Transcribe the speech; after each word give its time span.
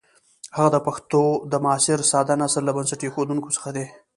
هغه 0.55 0.69
د 0.71 0.77
پښتو 0.87 1.21
د 1.51 1.53
معاصر 1.63 1.99
ساده 2.11 2.35
نثر 2.41 2.61
له 2.65 2.71
بنسټ 2.77 2.99
ایښودونکو 3.03 3.49
څخه 3.55 3.69
دی. 3.75 3.85